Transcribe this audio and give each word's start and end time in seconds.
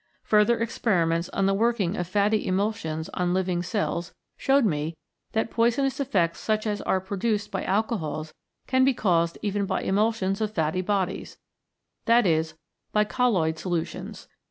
Further 0.23 0.57
experiments 0.59 1.29
on 1.29 1.45
the 1.45 1.53
working 1.53 1.95
of 1.95 2.07
fatty 2.07 2.47
emulsions 2.47 3.07
on 3.09 3.35
living 3.35 3.61
cells 3.61 4.15
showed 4.35 4.65
me 4.65 4.97
that 5.33 5.51
poisonous 5.51 5.99
effects 5.99 6.39
such 6.39 6.65
as 6.65 6.81
are 6.81 6.99
produced 6.99 7.51
by 7.51 7.63
alcohols 7.65 8.33
can 8.65 8.83
be 8.83 8.95
caused 8.95 9.37
even 9.43 9.67
by 9.67 9.83
emulsions 9.83 10.41
of 10.41 10.49
fatty 10.49 10.81
bodies, 10.81 11.37
that 12.05 12.25
is, 12.25 12.55
by 12.91 13.03
colloid 13.03 13.59
solutions. 13.59 14.27